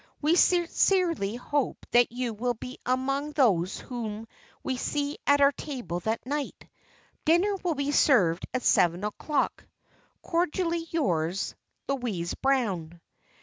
[0.19, 4.27] We sincerely hope that you will be among those whom
[4.63, 6.67] we see at our table that night.
[7.23, 9.63] Dinner will be served at seven o'clock.
[10.23, 11.53] "Cordially yours,
[11.87, 12.99] "Louise Brown."